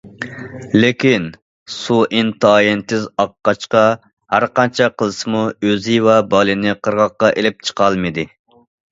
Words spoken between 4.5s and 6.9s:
قانچە قىلسىمۇ ئۆزى ۋە بالىنى